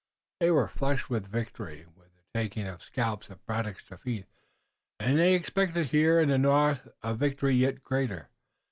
[0.39, 4.25] They were flushed with victory, with the mighty taking of scalps, at Braddock's defeat,
[4.99, 8.29] and they expected here in the north a victory yet greater.